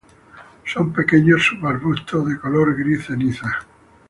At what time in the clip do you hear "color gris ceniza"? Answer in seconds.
2.39-3.45